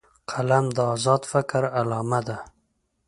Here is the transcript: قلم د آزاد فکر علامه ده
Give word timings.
قلم 0.31 0.65
د 0.75 0.77
آزاد 0.93 1.21
فکر 1.31 1.61
علامه 1.79 2.21
ده 2.27 2.37